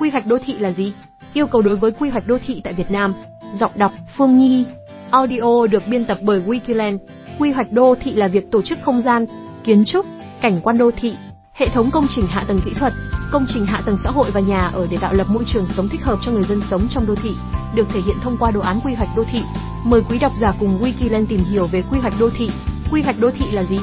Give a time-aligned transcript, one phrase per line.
[0.00, 0.92] Quy hoạch đô thị là gì?
[1.32, 3.14] Yêu cầu đối với quy hoạch đô thị tại Việt Nam.
[3.54, 4.64] Giọng đọc Phương Nhi.
[5.10, 6.98] Audio được biên tập bởi Wikiland.
[7.38, 9.26] Quy hoạch đô thị là việc tổ chức không gian,
[9.64, 10.06] kiến trúc,
[10.40, 11.14] cảnh quan đô thị,
[11.54, 12.92] hệ thống công trình hạ tầng kỹ thuật,
[13.32, 15.88] công trình hạ tầng xã hội và nhà ở để tạo lập môi trường sống
[15.88, 17.30] thích hợp cho người dân sống trong đô thị,
[17.74, 19.40] được thể hiện thông qua đồ án quy hoạch đô thị.
[19.84, 22.50] Mời quý độc giả cùng Wikiland tìm hiểu về quy hoạch đô thị.
[22.92, 23.78] Quy hoạch đô thị là gì?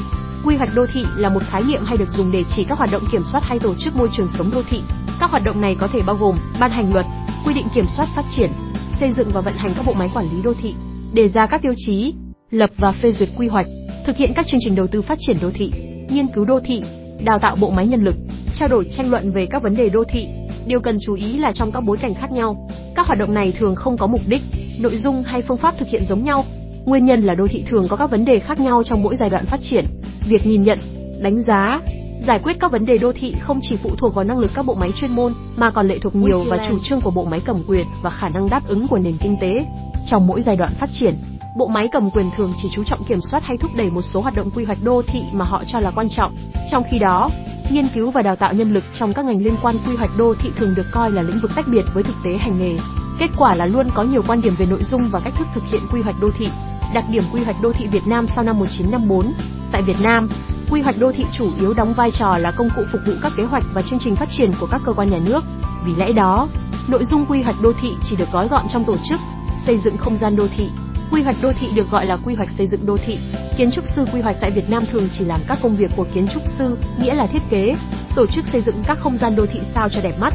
[0.46, 2.92] Quy hoạch đô thị là một khái niệm hay được dùng để chỉ các hoạt
[2.92, 4.82] động kiểm soát hay tổ chức môi trường sống đô thị.
[5.20, 7.06] Các hoạt động này có thể bao gồm ban hành luật,
[7.46, 8.52] quy định kiểm soát phát triển,
[9.00, 10.74] xây dựng và vận hành các bộ máy quản lý đô thị,
[11.14, 12.14] đề ra các tiêu chí,
[12.52, 13.66] lập và phê duyệt quy hoạch,
[14.06, 15.72] thực hiện các chương trình đầu tư phát triển đô thị,
[16.10, 16.84] nghiên cứu đô thị,
[17.24, 18.16] đào tạo bộ máy nhân lực,
[18.60, 20.28] trao đổi tranh luận về các vấn đề đô thị.
[20.68, 23.54] Điều cần chú ý là trong các bối cảnh khác nhau, các hoạt động này
[23.60, 24.42] thường không có mục đích,
[24.80, 26.46] nội dung hay phương pháp thực hiện giống nhau.
[26.86, 29.30] Nguyên nhân là đô thị thường có các vấn đề khác nhau trong mỗi giai
[29.30, 29.86] đoạn phát triển.
[30.28, 30.80] Việc nhìn nhận,
[31.22, 31.82] đánh giá,
[32.28, 34.66] giải quyết các vấn đề đô thị không chỉ phụ thuộc vào năng lực các
[34.66, 37.42] bộ máy chuyên môn mà còn lệ thuộc nhiều vào chủ trương của bộ máy
[37.46, 39.66] cầm quyền và khả năng đáp ứng của nền kinh tế.
[40.08, 41.16] Trong mỗi giai đoạn phát triển,
[41.58, 44.22] bộ máy cầm quyền thường chỉ chú trọng kiểm soát hay thúc đẩy một số
[44.22, 46.32] hoạt động quy hoạch đô thị mà họ cho là quan trọng.
[46.72, 47.30] Trong khi đó,
[47.72, 50.34] nghiên cứu và đào tạo nhân lực trong các ngành liên quan quy hoạch đô
[50.42, 52.78] thị thường được coi là lĩnh vực tách biệt với thực tế hành nghề.
[53.20, 55.64] Kết quả là luôn có nhiều quan điểm về nội dung và cách thức thực
[55.72, 56.48] hiện quy hoạch đô thị.
[56.94, 59.34] Đặc điểm quy hoạch đô thị Việt Nam sau năm 1954.
[59.72, 60.30] Tại Việt Nam,
[60.70, 63.32] quy hoạch đô thị chủ yếu đóng vai trò là công cụ phục vụ các
[63.38, 65.44] kế hoạch và chương trình phát triển của các cơ quan nhà nước.
[65.86, 66.48] Vì lẽ đó,
[66.88, 69.20] nội dung quy hoạch đô thị chỉ được gói gọn trong tổ chức,
[69.66, 70.70] xây dựng không gian đô thị.
[71.12, 73.18] Quy hoạch đô thị được gọi là quy hoạch xây dựng đô thị.
[73.58, 76.06] Kiến trúc sư quy hoạch tại Việt Nam thường chỉ làm các công việc của
[76.14, 77.76] kiến trúc sư, nghĩa là thiết kế,
[78.16, 80.34] tổ chức xây dựng các không gian đô thị sao cho đẹp mắt,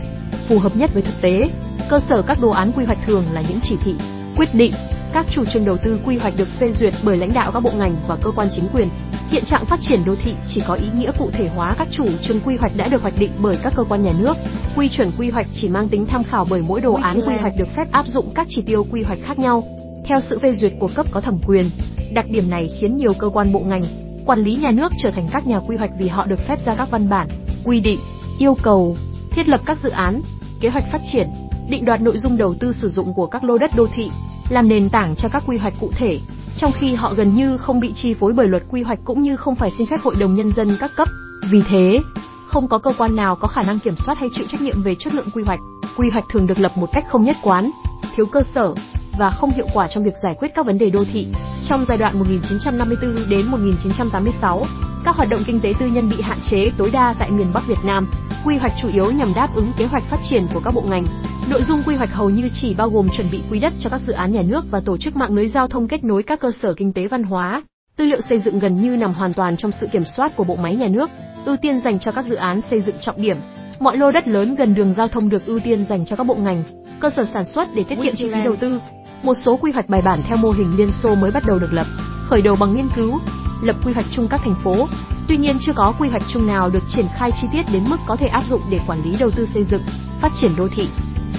[0.49, 1.51] phù hợp nhất với thực tế.
[1.89, 3.95] Cơ sở các đồ án quy hoạch thường là những chỉ thị,
[4.37, 4.73] quyết định,
[5.13, 7.71] các chủ trương đầu tư quy hoạch được phê duyệt bởi lãnh đạo các bộ
[7.79, 8.89] ngành và cơ quan chính quyền.
[9.33, 12.07] Hiện trạng phát triển đô thị chỉ có ý nghĩa cụ thể hóa các chủ
[12.23, 14.37] trương quy hoạch đã được hoạch định bởi các cơ quan nhà nước.
[14.77, 17.53] Quy chuẩn quy hoạch chỉ mang tính tham khảo bởi mỗi đồ án quy hoạch
[17.59, 19.65] được phép áp dụng các chỉ tiêu quy hoạch khác nhau
[20.05, 21.71] theo sự phê duyệt của cấp có thẩm quyền.
[22.13, 23.83] Đặc điểm này khiến nhiều cơ quan bộ ngành,
[24.27, 26.75] quản lý nhà nước trở thành các nhà quy hoạch vì họ được phép ra
[26.75, 27.29] các văn bản,
[27.65, 28.01] quy định,
[28.39, 28.97] yêu cầu,
[29.31, 30.23] thiết lập các dự án,
[30.61, 31.29] kế hoạch phát triển,
[31.69, 34.11] định đoạt nội dung đầu tư sử dụng của các lô đất đô thị,
[34.49, 36.19] làm nền tảng cho các quy hoạch cụ thể,
[36.57, 39.37] trong khi họ gần như không bị chi phối bởi luật quy hoạch cũng như
[39.37, 41.09] không phải xin phép hội đồng nhân dân các cấp.
[41.51, 42.01] Vì thế,
[42.47, 44.95] không có cơ quan nào có khả năng kiểm soát hay chịu trách nhiệm về
[44.95, 45.61] chất lượng quy hoạch.
[45.97, 47.71] Quy hoạch thường được lập một cách không nhất quán,
[48.17, 48.75] thiếu cơ sở
[49.19, 51.27] và không hiệu quả trong việc giải quyết các vấn đề đô thị.
[51.69, 54.67] Trong giai đoạn 1954 đến 1986,
[55.05, 57.67] các hoạt động kinh tế tư nhân bị hạn chế tối đa tại miền Bắc
[57.67, 58.09] Việt Nam.
[58.45, 61.07] Quy hoạch chủ yếu nhằm đáp ứng kế hoạch phát triển của các bộ ngành.
[61.53, 64.01] Nội dung quy hoạch hầu như chỉ bao gồm chuẩn bị quỹ đất cho các
[64.07, 66.51] dự án nhà nước và tổ chức mạng lưới giao thông kết nối các cơ
[66.63, 67.63] sở kinh tế văn hóa.
[67.97, 70.57] Tư liệu xây dựng gần như nằm hoàn toàn trong sự kiểm soát của bộ
[70.57, 71.11] máy nhà nước,
[71.45, 73.37] ưu tiên dành cho các dự án xây dựng trọng điểm.
[73.81, 76.35] Mọi lô đất lớn gần đường giao thông được ưu tiên dành cho các bộ
[76.35, 76.63] ngành,
[77.01, 78.81] cơ sở sản xuất để tiết kiệm chi phí đầu tư.
[79.23, 81.73] Một số quy hoạch bài bản theo mô hình Liên Xô mới bắt đầu được
[81.73, 81.87] lập,
[82.29, 83.19] khởi đầu bằng nghiên cứu,
[83.63, 84.87] lập quy hoạch chung các thành phố.
[85.29, 87.97] Tuy nhiên chưa có quy hoạch chung nào được triển khai chi tiết đến mức
[88.07, 89.83] có thể áp dụng để quản lý đầu tư xây dựng,
[90.21, 90.89] phát triển đô thị.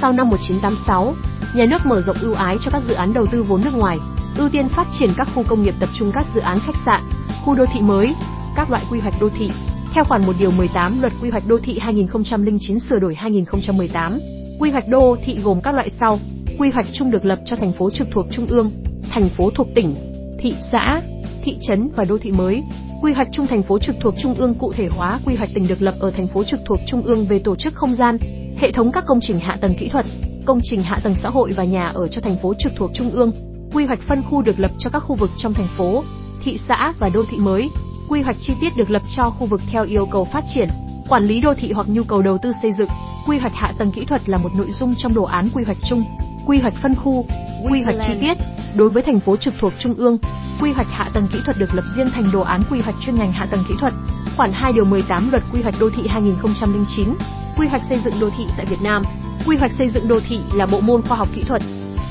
[0.02, 1.14] Sau năm 1986,
[1.56, 3.98] nhà nước mở rộng ưu ái cho các dự án đầu tư vốn nước ngoài,
[4.38, 7.02] ưu tiên phát triển các khu công nghiệp tập trung các dự án khách sạn,
[7.46, 8.16] khu đô thị mới,
[8.56, 9.52] các loại quy hoạch đô thị.
[9.94, 14.20] Theo khoản 1 điều 18 Luật Quy hoạch đô thị 2009 sửa đổi 2018,
[14.60, 16.20] quy hoạch đô thị gồm các loại sau:
[16.60, 18.72] Quy hoạch chung được lập cho thành phố trực thuộc trung ương,
[19.10, 19.96] thành phố thuộc tỉnh,
[20.40, 21.02] thị xã,
[21.44, 22.64] thị trấn và đô thị mới.
[23.02, 25.68] Quy hoạch chung thành phố trực thuộc trung ương cụ thể hóa quy hoạch tỉnh
[25.68, 28.18] được lập ở thành phố trực thuộc trung ương về tổ chức không gian,
[28.64, 30.06] hệ thống các công trình hạ tầng kỹ thuật,
[30.46, 33.12] công trình hạ tầng xã hội và nhà ở cho thành phố trực thuộc trung
[33.12, 33.32] ương.
[33.74, 36.04] Quy hoạch phân khu được lập cho các khu vực trong thành phố,
[36.44, 37.70] thị xã và đô thị mới.
[38.10, 40.70] Quy hoạch chi tiết được lập cho khu vực theo yêu cầu phát triển,
[41.10, 42.90] quản lý đô thị hoặc nhu cầu đầu tư xây dựng.
[43.28, 45.78] Quy hoạch hạ tầng kỹ thuật là một nội dung trong đồ án quy hoạch
[45.90, 46.04] chung
[46.46, 47.26] quy hoạch phân khu,
[47.70, 48.38] quy hoạch chi tiết.
[48.76, 50.18] Đối với thành phố trực thuộc trung ương,
[50.62, 53.16] quy hoạch hạ tầng kỹ thuật được lập riêng thành đồ án quy hoạch chuyên
[53.16, 53.94] ngành hạ tầng kỹ thuật.
[54.38, 57.14] Khoản 2 điều 18 Luật Quy hoạch đô thị 2009.
[57.58, 59.04] Quy hoạch xây dựng đô thị tại Việt Nam.
[59.46, 61.62] Quy hoạch xây dựng đô thị là bộ môn khoa học kỹ thuật,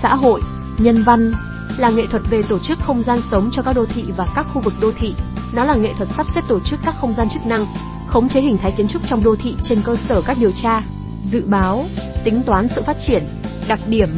[0.02, 0.40] xã hội,
[0.78, 1.32] nhân văn,
[1.78, 4.46] là nghệ thuật về tổ chức không gian sống cho các đô thị và các
[4.54, 5.14] khu vực đô thị.
[5.52, 7.66] Nó là nghệ thuật sắp xếp tổ chức các không gian chức năng,
[8.06, 10.82] khống chế hình thái kiến trúc trong đô thị trên cơ sở các điều tra,
[11.30, 11.84] dự báo,
[12.24, 13.24] tính toán sự phát triển,
[13.68, 14.08] đặc điểm,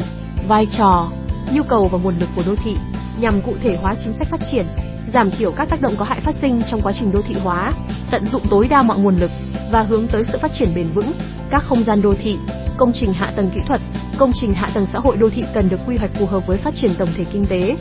[0.47, 1.07] vai trò,
[1.53, 2.77] nhu cầu và nguồn lực của đô thị
[3.19, 4.65] nhằm cụ thể hóa chính sách phát triển,
[5.13, 7.73] giảm thiểu các tác động có hại phát sinh trong quá trình đô thị hóa,
[8.11, 9.31] tận dụng tối đa mọi nguồn lực
[9.71, 11.11] và hướng tới sự phát triển bền vững.
[11.49, 12.37] Các không gian đô thị,
[12.77, 13.81] công trình hạ tầng kỹ thuật,
[14.17, 16.57] công trình hạ tầng xã hội đô thị cần được quy hoạch phù hợp với
[16.57, 17.75] phát triển tổng thể kinh tế,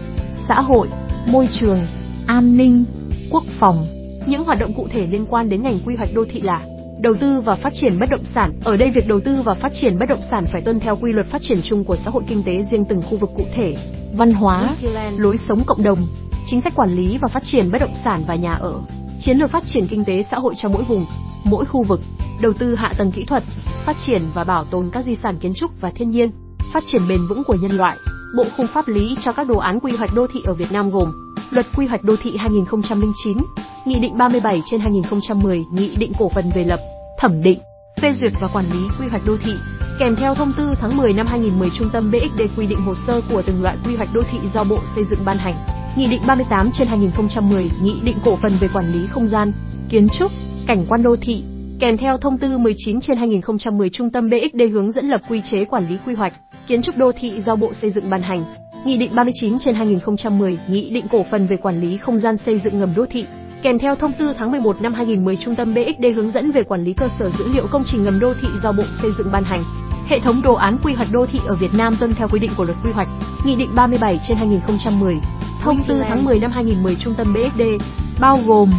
[0.49, 0.89] xã hội,
[1.27, 1.79] môi trường,
[2.27, 2.85] an ninh,
[3.31, 3.87] quốc phòng.
[4.27, 6.61] Những hoạt động cụ thể liên quan đến ngành quy hoạch đô thị là
[7.05, 8.53] Đầu tư và phát triển bất động sản.
[8.65, 11.13] Ở đây việc đầu tư và phát triển bất động sản phải tuân theo quy
[11.13, 13.77] luật phát triển chung của xã hội kinh tế riêng từng khu vực cụ thể,
[14.13, 14.77] văn hóa,
[15.17, 15.99] lối sống cộng đồng,
[16.47, 18.81] chính sách quản lý và phát triển bất động sản và nhà ở,
[19.25, 21.07] chiến lược phát triển kinh tế xã hội cho mỗi vùng,
[21.45, 22.01] mỗi khu vực,
[22.41, 23.43] đầu tư hạ tầng kỹ thuật,
[23.87, 26.31] phát triển và bảo tồn các di sản kiến trúc và thiên nhiên,
[26.73, 27.97] phát triển bền vững của nhân loại.
[28.37, 30.91] Bộ khung pháp lý cho các đồ án quy hoạch đô thị ở Việt Nam
[30.91, 31.13] gồm
[31.51, 33.39] Luật Quy hoạch đô thị 2009,
[33.85, 36.81] Nghị định 37 trên 2010, Nghị định cổ phần về lập,
[37.19, 37.59] thẩm định,
[38.03, 39.53] phê duyệt và quản lý quy hoạch đô thị,
[39.99, 43.21] kèm theo thông tư tháng 10 năm 2010 Trung tâm BXD quy định hồ sơ
[43.31, 45.84] của từng loại quy hoạch đô thị do Bộ Xây dựng ban hành.
[45.97, 49.53] Nghị định 38 trên 2010, Nghị định cổ phần về quản lý không gian,
[49.89, 50.33] kiến trúc,
[50.67, 51.43] cảnh quan đô thị,
[51.81, 55.65] kèm theo thông tư 19 trên 2010 Trung tâm BXD hướng dẫn lập quy chế
[55.65, 56.33] quản lý quy hoạch,
[56.67, 58.45] kiến trúc đô thị do Bộ Xây dựng ban hành.
[58.85, 62.61] Nghị định 39 trên 2010, Nghị định cổ phần về quản lý không gian xây
[62.65, 63.25] dựng ngầm đô thị,
[63.63, 66.85] kèm theo thông tư tháng 11 năm 2010 Trung tâm BXD hướng dẫn về quản
[66.85, 69.45] lý cơ sở dữ liệu công trình ngầm đô thị do Bộ Xây dựng ban
[69.45, 69.63] hành.
[70.09, 72.51] Hệ thống đồ án quy hoạch đô thị ở Việt Nam tuân theo quy định
[72.57, 73.09] của Luật Quy hoạch,
[73.45, 75.17] Nghị định 37 trên 2010,
[75.65, 77.63] thông tư tháng 10 năm 2010 Trung tâm BSD
[78.21, 78.71] bao gồm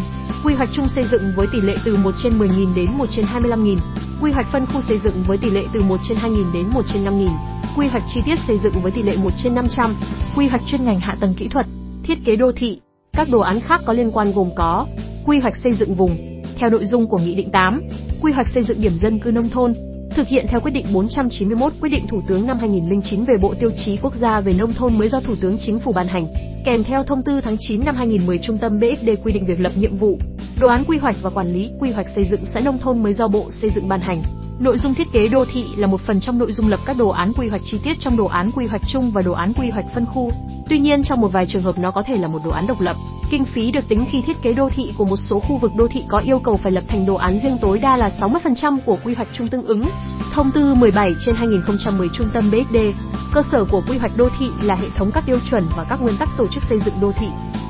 [0.44, 3.26] quy hoạch chung xây dựng với tỷ lệ từ 1 trên 10.000 đến 1 trên
[3.26, 3.78] 25.000,
[4.22, 6.82] quy hoạch phân khu xây dựng với tỷ lệ từ 1 trên 2.000 đến 1
[6.94, 7.30] trên 5.000,
[7.78, 9.96] quy hoạch chi tiết xây dựng với tỷ lệ 1 trên 500,
[10.36, 11.66] quy hoạch chuyên ngành hạ tầng kỹ thuật,
[12.04, 12.80] thiết kế đô thị.
[13.14, 14.88] Các đồ án khác có liên quan gồm có
[15.26, 17.82] quy hoạch xây dựng vùng theo nội dung của Nghị định 8,
[18.22, 19.74] quy hoạch xây dựng điểm dân cư nông thôn,
[20.16, 23.72] thực hiện theo quyết định 491 quyết định Thủ tướng năm 2009 về Bộ Tiêu
[23.86, 26.28] chí Quốc gia về nông thôn mới do Thủ tướng Chính phủ ban hành,
[26.66, 29.72] kèm theo thông tư tháng 9 năm 2010 Trung tâm BXD quy định việc lập
[29.76, 30.20] nhiệm vụ,
[30.60, 33.14] đồ án quy hoạch và quản lý quy hoạch xây dựng xã nông thôn mới
[33.14, 34.24] do Bộ Xây dựng ban hành.
[34.60, 37.10] Nội dung thiết kế đô thị là một phần trong nội dung lập các đồ
[37.10, 39.70] án quy hoạch chi tiết trong đồ án quy hoạch chung và đồ án quy
[39.70, 40.32] hoạch phân khu.
[40.70, 42.82] Tuy nhiên trong một vài trường hợp nó có thể là một đồ án độc
[42.82, 42.96] lập.
[43.30, 45.88] Kinh phí được tính khi thiết kế đô thị của một số khu vực đô
[45.88, 48.98] thị có yêu cầu phải lập thành đồ án riêng tối đa là 60% của
[49.04, 49.84] quy hoạch chung tương ứng.
[50.34, 52.78] Thông tư 17 trên 2010 Trung tâm BXD,
[53.34, 56.02] cơ sở của quy hoạch đô thị là hệ thống các tiêu chuẩn và các
[56.02, 57.28] nguyên tắc tổ chức xây dựng đô thị.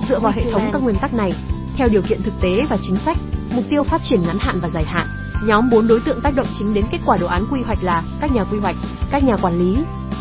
[0.10, 1.34] Dựa vào hệ thống các nguyên tắc này,
[1.78, 3.18] theo điều kiện thực tế và chính sách,
[3.52, 5.08] mục tiêu phát triển ngắn hạn và dài hạn,
[5.44, 8.04] Nhóm 4 đối tượng tác động chính đến kết quả đồ án quy hoạch là
[8.22, 8.76] các nhà quy hoạch,
[9.12, 9.78] các nhà quản lý,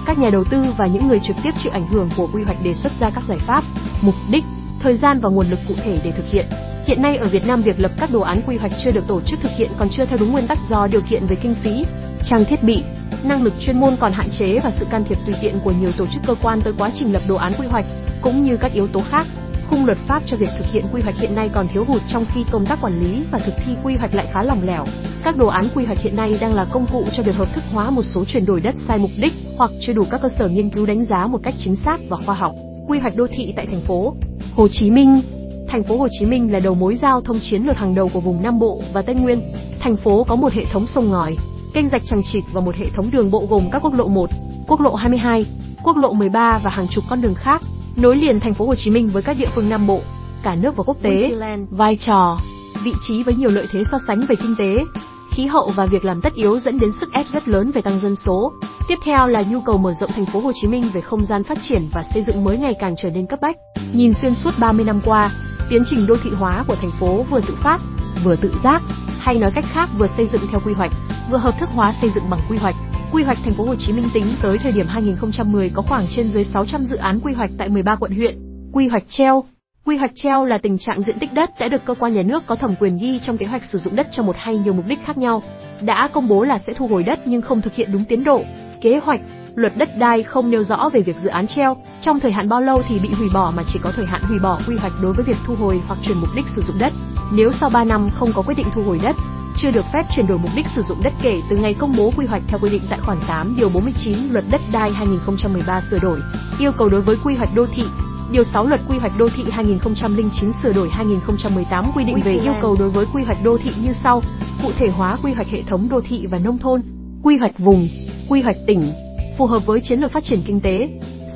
[0.07, 2.63] các nhà đầu tư và những người trực tiếp chịu ảnh hưởng của quy hoạch
[2.63, 3.65] đề xuất ra các giải pháp,
[4.03, 4.45] mục đích,
[4.85, 6.47] thời gian và nguồn lực cụ thể để thực hiện.
[6.87, 9.21] Hiện nay ở Việt Nam việc lập các đồ án quy hoạch chưa được tổ
[9.21, 11.85] chức thực hiện còn chưa theo đúng nguyên tắc do điều kiện về kinh phí,
[12.25, 12.83] trang thiết bị,
[13.23, 15.93] năng lực chuyên môn còn hạn chế và sự can thiệp tùy tiện của nhiều
[15.99, 17.85] tổ chức cơ quan tới quá trình lập đồ án quy hoạch,
[18.23, 19.27] cũng như các yếu tố khác
[19.71, 22.25] khung luật pháp cho việc thực hiện quy hoạch hiện nay còn thiếu hụt trong
[22.35, 24.85] khi công tác quản lý và thực thi quy hoạch lại khá lỏng lẻo.
[25.23, 27.65] Các đồ án quy hoạch hiện nay đang là công cụ cho việc hợp thức
[27.73, 30.49] hóa một số chuyển đổi đất sai mục đích hoặc chưa đủ các cơ sở
[30.49, 32.53] nghiên cứu đánh giá một cách chính xác và khoa học.
[32.89, 34.15] Quy hoạch đô thị tại thành phố
[34.57, 35.23] Hồ Chí Minh
[35.69, 38.21] Thành phố Hồ Chí Minh là đầu mối giao thông chiến lược hàng đầu của
[38.21, 39.43] vùng Nam Bộ và Tây Nguyên.
[39.81, 41.37] Thành phố có một hệ thống sông ngòi,
[41.75, 44.31] kênh rạch chằng chịt và một hệ thống đường bộ gồm các quốc lộ 1,
[44.69, 45.47] quốc lộ 22,
[45.85, 47.63] quốc lộ 13 và hàng chục con đường khác
[47.97, 50.01] nối liền thành phố Hồ Chí Minh với các địa phương Nam Bộ,
[50.43, 51.31] cả nước và quốc tế.
[51.71, 52.39] Vai trò,
[52.85, 54.85] vị trí với nhiều lợi thế so sánh về kinh tế,
[55.31, 58.01] khí hậu và việc làm tất yếu dẫn đến sức ép rất lớn về tăng
[58.01, 58.53] dân số.
[58.89, 61.45] Tiếp theo là nhu cầu mở rộng thành phố Hồ Chí Minh về không gian
[61.45, 63.57] phát triển và xây dựng mới ngày càng trở nên cấp bách.
[63.95, 65.31] Nhìn xuyên suốt 30 năm qua,
[65.71, 67.79] tiến trình đô thị hóa của thành phố vừa tự phát,
[68.25, 68.83] vừa tự giác,
[69.19, 70.91] hay nói cách khác vừa xây dựng theo quy hoạch,
[71.31, 72.75] vừa hợp thức hóa xây dựng bằng quy hoạch.
[73.13, 76.33] Quy hoạch thành phố Hồ Chí Minh tính tới thời điểm 2010 có khoảng trên
[76.33, 78.39] dưới 600 dự án quy hoạch tại 13 quận huyện.
[78.73, 79.45] Quy hoạch treo
[79.85, 82.47] Quy hoạch treo là tình trạng diện tích đất đã được cơ quan nhà nước
[82.47, 84.85] có thẩm quyền ghi trong kế hoạch sử dụng đất cho một hay nhiều mục
[84.89, 85.43] đích khác nhau,
[85.81, 88.45] đã công bố là sẽ thu hồi đất nhưng không thực hiện đúng tiến độ,
[88.81, 89.21] kế hoạch,
[89.55, 92.61] luật đất đai không nêu rõ về việc dự án treo, trong thời hạn bao
[92.61, 95.13] lâu thì bị hủy bỏ mà chỉ có thời hạn hủy bỏ quy hoạch đối
[95.13, 96.93] với việc thu hồi hoặc chuyển mục đích sử dụng đất.
[97.33, 99.17] Nếu sau 3 năm không có quyết định thu hồi đất,
[99.57, 102.13] chưa được phép chuyển đổi mục đích sử dụng đất kể từ ngày công bố
[102.17, 105.99] quy hoạch theo quy định tại khoản 8 điều 49 Luật đất đai 2013 sửa
[105.99, 106.21] đổi,
[106.59, 107.85] yêu cầu đối với quy hoạch đô thị,
[108.31, 112.55] Điều 6 Luật Quy hoạch đô thị 2009 sửa đổi 2018 quy định về yêu
[112.61, 114.23] cầu đối với quy hoạch đô thị như sau:
[114.63, 116.83] cụ thể hóa quy hoạch hệ thống đô thị và nông thôn,
[117.23, 117.89] quy hoạch vùng,
[118.29, 118.93] quy hoạch tỉnh,
[119.39, 120.89] phù hợp với chiến lược phát triển kinh tế,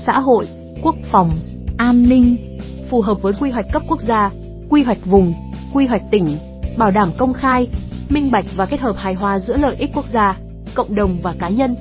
[0.07, 0.49] xã hội,
[0.83, 1.33] quốc phòng,
[1.76, 2.37] an ninh,
[2.90, 4.30] phù hợp với quy hoạch cấp quốc gia,
[4.68, 5.35] quy hoạch vùng,
[5.73, 6.38] quy hoạch tỉnh,
[6.76, 7.68] bảo đảm công khai,
[8.09, 10.38] minh bạch và kết hợp hài hòa giữa lợi ích quốc gia,
[10.75, 11.76] cộng đồng và cá nhân,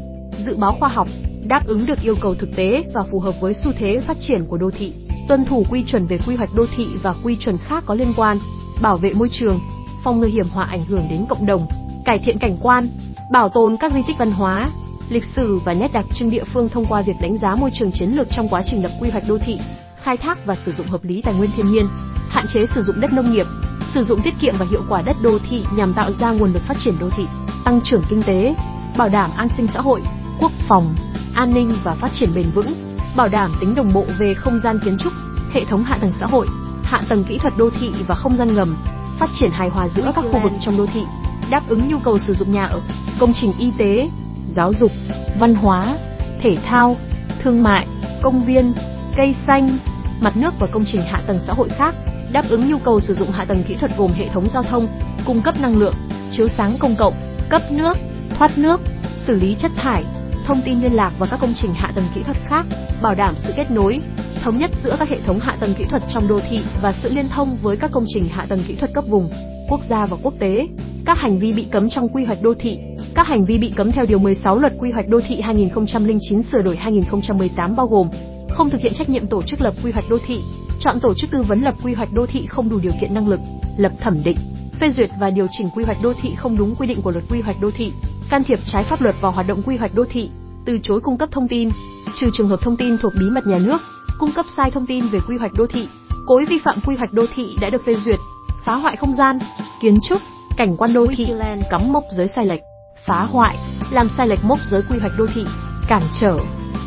[0.45, 1.07] dự báo khoa học,
[1.47, 4.45] đáp ứng được yêu cầu thực tế và phù hợp với xu thế phát triển
[4.45, 4.93] của đô thị,
[5.27, 8.13] tuân thủ quy chuẩn về quy hoạch đô thị và quy chuẩn khác có liên
[8.17, 8.37] quan,
[8.81, 9.59] bảo vệ môi trường,
[10.03, 11.67] phòng ngừa hiểm họa ảnh hưởng đến cộng đồng,
[12.05, 12.89] cải thiện cảnh quan,
[13.31, 14.69] bảo tồn các di tích văn hóa,
[15.09, 17.91] lịch sử và nét đặc trưng địa phương thông qua việc đánh giá môi trường
[17.91, 19.59] chiến lược trong quá trình lập quy hoạch đô thị,
[20.01, 21.87] khai thác và sử dụng hợp lý tài nguyên thiên nhiên,
[22.29, 23.45] hạn chế sử dụng đất nông nghiệp,
[23.93, 26.61] sử dụng tiết kiệm và hiệu quả đất đô thị nhằm tạo ra nguồn lực
[26.67, 27.23] phát triển đô thị,
[27.65, 28.55] tăng trưởng kinh tế,
[28.97, 30.01] bảo đảm an sinh xã hội,
[30.39, 30.95] quốc phòng,
[31.33, 32.73] an ninh và phát triển bền vững,
[33.15, 35.13] bảo đảm tính đồng bộ về không gian kiến trúc,
[35.51, 36.47] hệ thống hạ tầng xã hội,
[36.83, 38.75] hạ tầng kỹ thuật đô thị và không gian ngầm,
[39.19, 41.03] phát triển hài hòa giữa các khu vực trong đô thị,
[41.49, 42.81] đáp ứng nhu cầu sử dụng nhà ở,
[43.19, 44.09] công trình y tế,
[44.55, 44.91] giáo dục,
[45.39, 45.97] văn hóa,
[46.41, 46.95] thể thao,
[47.43, 47.87] thương mại,
[48.21, 48.73] công viên,
[49.15, 49.77] cây xanh,
[50.21, 51.95] mặt nước và công trình hạ tầng xã hội khác,
[52.31, 54.87] đáp ứng nhu cầu sử dụng hạ tầng kỹ thuật gồm hệ thống giao thông,
[55.25, 55.95] cung cấp năng lượng,
[56.31, 57.13] chiếu sáng công cộng,
[57.49, 57.97] cấp nước,
[58.37, 58.81] thoát nước,
[59.25, 60.03] xử lý chất thải,
[60.45, 62.65] thông tin liên lạc và các công trình hạ tầng kỹ thuật khác,
[63.01, 64.01] bảo đảm sự kết nối,
[64.43, 67.09] thống nhất giữa các hệ thống hạ tầng kỹ thuật trong đô thị và sự
[67.09, 69.29] liên thông với các công trình hạ tầng kỹ thuật cấp vùng,
[69.69, 70.67] quốc gia và quốc tế.
[71.05, 72.79] Các hành vi bị cấm trong quy hoạch đô thị
[73.17, 76.61] các hành vi bị cấm theo Điều 16 Luật Quy hoạch Đô thị 2009 sửa
[76.61, 78.07] đổi 2018 bao gồm
[78.49, 80.39] không thực hiện trách nhiệm tổ chức lập quy hoạch đô thị,
[80.79, 83.27] chọn tổ chức tư vấn lập quy hoạch đô thị không đủ điều kiện năng
[83.27, 83.39] lực,
[83.77, 84.37] lập thẩm định,
[84.79, 87.23] phê duyệt và điều chỉnh quy hoạch đô thị không đúng quy định của luật
[87.29, 87.91] quy hoạch đô thị,
[88.29, 90.29] can thiệp trái pháp luật vào hoạt động quy hoạch đô thị,
[90.65, 91.69] từ chối cung cấp thông tin,
[92.15, 93.77] trừ trường hợp thông tin thuộc bí mật nhà nước,
[94.19, 95.87] cung cấp sai thông tin về quy hoạch đô thị,
[96.27, 98.19] cố ý vi phạm quy hoạch đô thị đã được phê duyệt,
[98.65, 99.39] phá hoại không gian,
[99.81, 100.21] kiến trúc,
[100.57, 101.27] cảnh quan đô thị,
[101.69, 102.61] cắm mốc giới sai lệch,
[103.07, 103.57] phá hoại,
[103.91, 105.45] làm sai lệch mốc giới quy hoạch đô thị,
[105.87, 106.37] cản trở,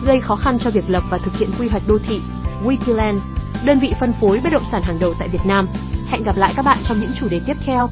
[0.04, 2.20] gây khó khăn cho việc lập và thực hiện quy hoạch đô thị.
[2.64, 3.18] Wikiland,
[3.64, 5.68] đơn vị phân phối bất động sản hàng đầu tại Việt Nam.
[6.06, 7.88] Hẹn gặp lại các bạn trong những chủ đề tiếp theo.